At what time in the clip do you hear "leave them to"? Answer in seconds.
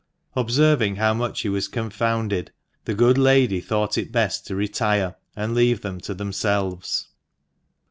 5.53-6.15